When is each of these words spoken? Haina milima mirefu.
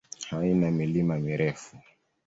Haina 0.29 0.71
milima 0.71 1.19
mirefu. 1.19 1.77